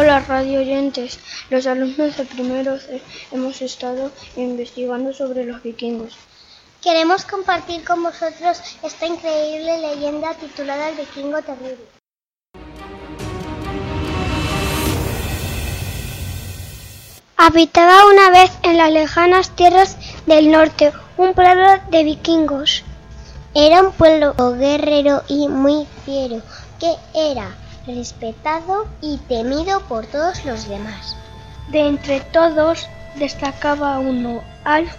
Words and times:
días, 0.00 0.26
radio 0.26 0.60
oyentes. 0.60 1.18
Los 1.50 1.66
alumnos 1.66 2.16
de 2.16 2.24
primero 2.24 2.78
C 2.78 3.02
hemos 3.30 3.60
estado 3.60 4.10
investigando 4.36 5.12
sobre 5.12 5.44
los 5.44 5.62
vikingos. 5.62 6.16
Queremos 6.82 7.24
compartir 7.24 7.84
con 7.84 8.02
vosotros 8.02 8.60
esta 8.82 9.06
increíble 9.06 9.78
leyenda 9.78 10.34
titulada 10.34 10.88
El 10.88 10.96
vikingo 10.96 11.42
terrible. 11.42 11.84
Habitaba 17.36 18.06
una 18.06 18.30
vez 18.30 18.50
en 18.62 18.78
las 18.78 18.90
lejanas 18.90 19.54
tierras 19.56 19.98
del 20.26 20.50
norte 20.50 20.92
un 21.16 21.34
pueblo 21.34 21.68
de 21.90 22.04
vikingos. 22.04 22.84
Era 23.54 23.82
un 23.82 23.92
pueblo 23.92 24.34
guerrero 24.58 25.22
y 25.28 25.48
muy 25.48 25.86
fiero, 26.06 26.40
que 26.80 26.94
era 27.14 27.54
respetado 27.86 28.86
y 29.00 29.18
temido 29.28 29.80
por 29.82 30.06
todos 30.06 30.44
los 30.44 30.68
demás. 30.68 31.16
De 31.68 31.80
entre 31.80 32.20
todos 32.20 32.88
destacaba 33.16 33.98
uno, 33.98 34.42
Alf 34.64 34.96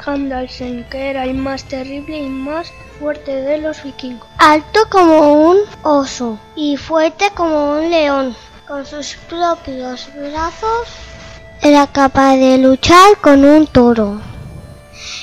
que 0.90 1.10
era 1.10 1.24
el 1.24 1.36
más 1.36 1.64
terrible 1.64 2.18
y 2.20 2.28
más 2.28 2.72
fuerte 3.00 3.36
de 3.42 3.58
los 3.60 3.84
vikingos. 3.84 4.28
Alto 4.38 4.82
como 4.90 5.48
un 5.48 5.58
oso 5.84 6.38
y 6.56 6.78
fuerte 6.78 7.32
como 7.34 7.78
un 7.78 7.90
león. 7.90 8.36
Con 8.68 8.86
sus 8.86 9.16
propios 9.30 10.10
brazos 10.16 10.88
era 11.62 11.88
capaz 11.88 12.36
de 12.36 12.58
luchar 12.58 13.18
con 13.22 13.46
un 13.46 13.68
toro 13.68 14.20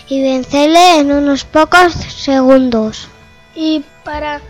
y 0.08 0.22
vencerle 0.22 0.98
en 0.98 1.12
unos 1.12 1.44
pocos 1.44 1.92
segundos. 1.92 3.08
Y 3.54 3.84
para 4.04 4.40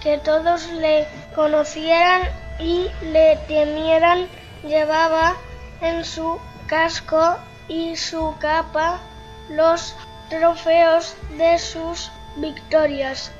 que 0.00 0.18
todos 0.18 0.68
le 0.68 1.06
conocieran 1.34 2.22
y 2.60 2.90
le 3.02 3.36
temieran, 3.48 4.28
llevaba 4.62 5.34
en 5.80 6.04
su 6.04 6.38
casco 6.66 7.36
y 7.68 7.96
su 7.96 8.34
capa 8.38 9.00
los 9.48 9.94
trofeos 10.28 11.16
de 11.36 11.58
sus 11.58 12.10
victorias, 12.36 13.32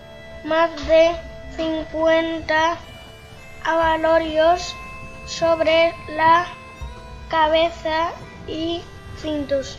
más 0.44 0.70
de 0.86 1.10
50 1.56 2.76
avalorios 3.64 4.74
sobre 5.26 5.94
la 6.08 6.46
cabeza 7.28 8.12
y 8.46 8.82
cintos 9.20 9.78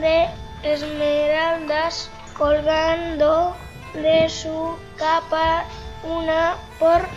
de 0.00 0.28
esmeraldas 0.62 2.10
colgando 2.36 3.56
de 3.94 4.28
su 4.28 4.76
capa 4.96 5.64
una 6.04 6.56
por 6.78 7.08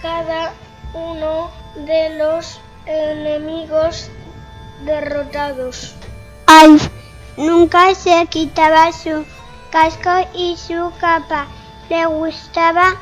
cada 0.00 0.52
uno 0.94 1.50
de 1.74 2.16
los 2.16 2.60
enemigos 2.86 4.10
derrotados. 4.84 5.94
Alf 6.46 6.88
nunca 7.36 7.94
se 7.94 8.26
quitaba 8.26 8.92
su 8.92 9.24
casco 9.70 10.10
y 10.34 10.56
su 10.56 10.92
capa. 11.00 11.46
Le 11.88 12.06
gustaba 12.06 12.96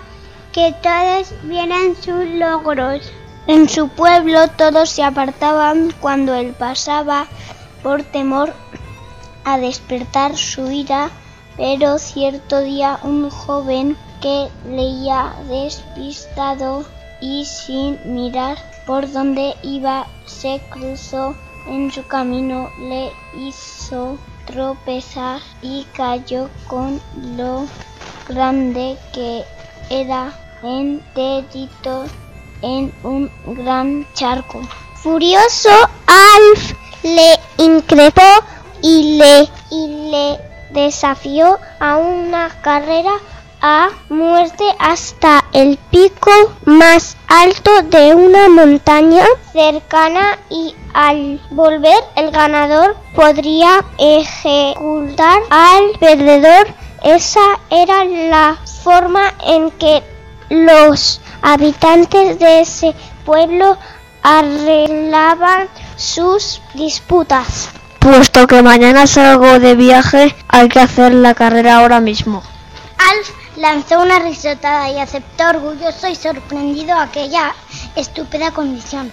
que 0.52 0.74
todos 0.82 1.32
vieran 1.42 1.94
sus 1.96 2.24
logros. 2.24 3.12
En 3.46 3.68
su 3.68 3.88
pueblo 3.88 4.48
todos 4.48 4.90
se 4.90 5.02
apartaban 5.02 5.94
cuando 6.00 6.34
él 6.34 6.54
pasaba 6.58 7.26
por 7.82 8.02
temor 8.02 8.52
a 9.44 9.56
despertar 9.56 10.36
su 10.36 10.70
ira, 10.70 11.10
pero 11.56 11.98
cierto 11.98 12.60
día 12.60 12.98
un 13.02 13.30
joven 13.30 13.96
que 14.20 14.48
leía 14.66 15.34
despistado 15.48 16.84
y 17.20 17.44
sin 17.44 17.98
mirar 18.04 18.56
por 18.86 19.10
dónde 19.10 19.54
iba 19.62 20.06
se 20.26 20.60
cruzó 20.70 21.34
en 21.68 21.90
su 21.90 22.06
camino, 22.06 22.70
le 22.80 23.10
hizo 23.36 24.18
tropezar 24.46 25.40
y 25.60 25.84
cayó 25.94 26.48
con 26.66 27.00
lo 27.36 27.66
grande 28.28 28.96
que 29.12 29.44
era 29.90 30.32
enterito 30.62 32.06
en 32.62 32.92
un 33.02 33.30
gran 33.46 34.06
charco. 34.14 34.60
Furioso, 34.94 35.70
Alf 36.06 36.72
le 37.02 37.38
increpó 37.58 38.22
y 38.82 39.18
le, 39.18 39.48
y 39.70 40.10
le 40.10 40.40
desafió 40.70 41.58
a 41.80 41.96
una 41.96 42.48
carrera 42.62 43.12
a 43.60 43.88
muerte 44.08 44.64
hasta 44.78 45.44
el 45.52 45.78
pico 45.90 46.30
más 46.64 47.16
alto 47.26 47.82
de 47.82 48.14
una 48.14 48.48
montaña 48.48 49.24
cercana 49.52 50.38
y 50.50 50.74
al 50.94 51.40
volver 51.50 51.98
el 52.16 52.30
ganador 52.30 52.96
podría 53.14 53.84
ejecutar 53.98 55.42
al 55.50 55.98
perdedor. 55.98 56.68
Esa 57.02 57.60
era 57.70 58.04
la 58.04 58.58
forma 58.82 59.34
en 59.46 59.70
que 59.72 60.02
los 60.48 61.20
habitantes 61.42 62.38
de 62.38 62.60
ese 62.60 62.94
pueblo 63.24 63.76
arreglaban 64.22 65.68
sus 65.96 66.60
disputas. 66.74 67.68
Puesto 68.00 68.46
que 68.46 68.62
mañana 68.62 69.06
salgo 69.06 69.58
de 69.58 69.74
viaje, 69.74 70.34
hay 70.48 70.68
que 70.68 70.80
hacer 70.80 71.12
la 71.12 71.34
carrera 71.34 71.78
ahora 71.78 72.00
mismo. 72.00 72.42
Lanzó 73.58 74.00
una 74.00 74.18
risotada 74.20 74.90
y 74.90 74.98
aceptó 74.98 75.48
orgulloso 75.48 76.08
y 76.08 76.14
sorprendido 76.14 76.96
aquella 76.96 77.54
estúpida 77.96 78.52
condición. 78.52 79.12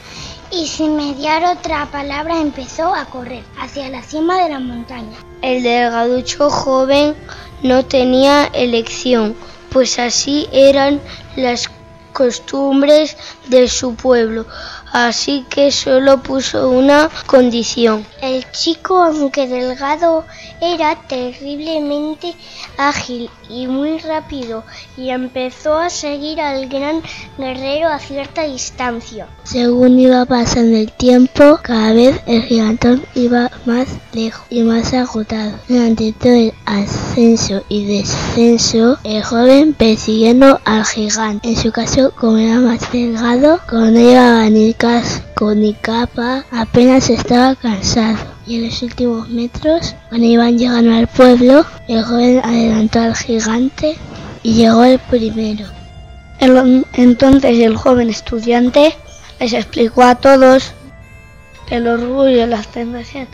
Y 0.52 0.68
sin 0.68 0.96
mediar 0.96 1.44
otra 1.44 1.88
palabra 1.92 2.40
empezó 2.40 2.94
a 2.94 3.06
correr 3.06 3.44
hacia 3.60 3.90
la 3.90 4.04
cima 4.04 4.44
de 4.44 4.50
la 4.50 4.60
montaña. 4.60 5.18
El 5.42 5.64
delgaducho 5.64 6.50
joven 6.50 7.16
no 7.64 7.84
tenía 7.84 8.46
elección, 8.54 9.36
pues 9.72 9.98
así 9.98 10.48
eran 10.52 11.02
las 11.36 11.70
costumbres 12.14 13.18
de 13.48 13.68
su 13.68 13.96
pueblo, 13.96 14.46
así 14.92 15.46
que 15.50 15.72
solo 15.72 16.22
puso 16.22 16.70
una 16.70 17.10
condición. 17.26 18.06
El 18.22 18.50
chico, 18.52 19.02
aunque 19.02 19.48
delgado, 19.48 20.26
era 20.62 20.96
terriblemente 21.08 22.34
ágil 22.78 23.30
y 23.50 23.68
muy 23.68 24.00
rápido 24.00 24.64
y 24.98 25.10
empezó 25.10 25.78
a 25.78 25.90
seguir 25.90 26.42
al 26.42 26.68
gran 26.68 27.02
guerrero 27.38 27.90
a 27.90 28.00
cierta 28.00 28.44
distancia. 28.44 29.28
Según 29.44 30.00
iba 30.00 30.26
pasando 30.26 30.78
el 30.78 30.92
tiempo, 30.92 31.60
cada 31.62 31.94
vez 31.94 32.20
el 32.26 32.44
gigantón 32.44 33.04
iba 33.16 33.52
más 33.66 33.88
lejos 34.14 34.46
y 34.50 34.64
más 34.64 34.94
agotado. 34.94 35.60
Durante 35.68 36.14
todo 36.14 36.34
el 36.34 36.54
ascenso 36.66 37.64
y 37.70 37.86
descenso, 37.86 38.98
el 39.04 39.24
joven 39.24 39.74
persiguiendo 39.74 40.60
al 40.66 40.86
gigante. 40.86 41.50
En 41.50 41.56
su 41.56 41.72
caso, 41.72 42.12
como 42.16 42.38
era 42.38 42.60
más 42.60 42.92
delgado, 42.92 43.60
como 43.70 43.86
no 43.86 44.00
llevaba 44.00 44.50
ni 44.50 44.74
casco 44.78 45.54
ni 45.54 45.74
capa, 45.74 46.46
apenas 46.52 47.10
estaba 47.10 47.56
cansado. 47.56 48.18
Y 48.46 48.58
en 48.58 48.66
los 48.66 48.82
últimos 48.82 49.30
metros, 49.30 49.96
cuando 50.10 50.28
iban 50.28 50.58
llegando 50.58 50.94
al 50.94 51.08
pueblo, 51.08 51.66
el 51.88 52.04
joven 52.04 52.42
adelantó 52.44 53.00
al 53.00 53.16
gigante 53.16 53.98
y 54.44 54.54
llegó 54.54 54.84
el 54.84 55.00
primero. 55.00 55.66
Entonces 56.40 57.60
el 57.60 57.76
joven 57.76 58.10
estudiante 58.10 58.96
les 59.40 59.54
explicó 59.54 60.04
a 60.04 60.16
todos 60.16 60.74
el 61.70 61.88
orgullo 61.88 62.46
la 62.46 62.62
tentación 62.62 63.28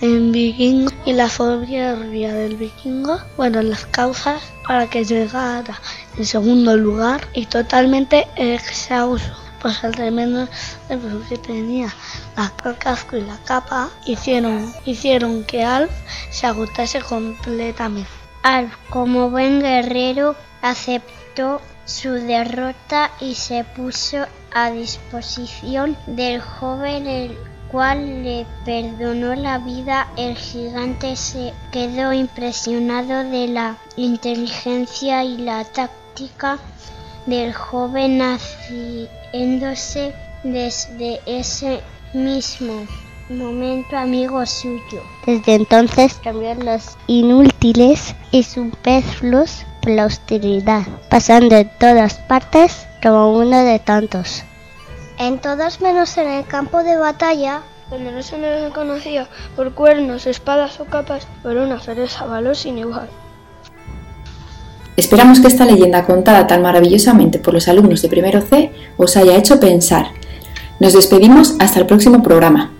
en 0.00 0.32
vikingo 0.32 0.90
y 1.04 1.12
la 1.12 1.28
soberbia 1.28 2.34
del 2.34 2.56
vikingo, 2.56 3.18
bueno, 3.36 3.62
las 3.62 3.86
causas 3.86 4.42
para 4.66 4.88
que 4.88 5.04
llegara 5.04 5.80
en 6.18 6.26
segundo 6.26 6.76
lugar 6.76 7.28
y 7.32 7.46
totalmente 7.46 8.26
exhausto, 8.36 9.32
pues 9.66 9.82
el 9.82 9.96
tremendo 9.96 10.46
esfuerzo 10.88 11.28
que 11.28 11.38
tenía 11.38 11.92
la- 12.36 12.52
el 12.64 12.78
casco 12.78 13.16
y 13.16 13.22
la 13.22 13.36
capa 13.38 13.90
hicieron, 14.04 14.72
hicieron 14.84 15.42
que 15.42 15.64
Alf 15.64 15.90
se 16.30 16.46
agotase 16.46 17.00
completamente. 17.00 18.08
Alf, 18.44 18.72
como 18.90 19.28
buen 19.28 19.58
guerrero, 19.60 20.36
aceptó 20.62 21.60
su 21.84 22.12
derrota 22.12 23.10
y 23.20 23.34
se 23.34 23.64
puso 23.64 24.18
a 24.54 24.70
disposición 24.70 25.96
del 26.06 26.40
joven, 26.40 27.08
el 27.08 27.36
cual 27.68 28.22
le 28.22 28.46
perdonó 28.64 29.34
la 29.34 29.58
vida. 29.58 30.06
El 30.16 30.36
gigante 30.36 31.16
se 31.16 31.52
quedó 31.72 32.12
impresionado 32.12 33.28
de 33.28 33.48
la 33.48 33.78
inteligencia 33.96 35.24
y 35.24 35.38
la 35.38 35.64
táctica 35.64 36.58
del 37.26 37.52
joven, 37.52 38.20
haciéndose 38.22 40.14
desde 40.42 41.20
ese 41.26 41.82
mismo 42.14 42.86
momento 43.28 43.96
amigo 43.96 44.44
suyo. 44.46 45.02
Desde 45.26 45.54
entonces 45.54 46.14
cambió 46.22 46.54
los 46.54 46.96
inútiles 47.08 48.14
y 48.30 48.42
superfluos 48.44 49.66
por 49.82 49.92
la 49.92 50.04
austeridad, 50.04 50.86
pasando 51.10 51.56
en 51.56 51.70
todas 51.78 52.14
partes 52.14 52.86
como 53.02 53.32
uno 53.32 53.64
de 53.64 53.78
tantos. 53.78 54.44
En 55.18 55.38
todas 55.38 55.80
menos 55.80 56.16
en 56.18 56.28
el 56.28 56.46
campo 56.46 56.82
de 56.82 56.96
batalla, 56.96 57.62
donde 57.90 58.12
no 58.12 58.22
se 58.22 58.36
me 58.36 58.60
reconocía 58.60 59.28
por 59.54 59.74
cuernos, 59.74 60.26
espadas 60.26 60.78
o 60.80 60.84
capas, 60.84 61.26
por 61.42 61.56
una 61.56 61.78
fereza 61.78 62.26
valor 62.26 62.56
sin 62.56 62.78
igual. 62.78 63.08
Esperamos 64.96 65.40
que 65.40 65.48
esta 65.48 65.66
leyenda 65.66 66.06
contada 66.06 66.46
tan 66.46 66.62
maravillosamente 66.62 67.38
por 67.38 67.52
los 67.52 67.68
alumnos 67.68 68.00
de 68.00 68.08
primero 68.08 68.40
C 68.40 68.72
os 68.96 69.16
haya 69.16 69.36
hecho 69.36 69.60
pensar. 69.60 70.06
Nos 70.80 70.94
despedimos 70.94 71.56
hasta 71.58 71.80
el 71.80 71.86
próximo 71.86 72.22
programa. 72.22 72.75